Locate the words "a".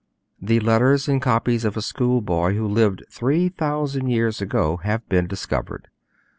1.77-1.81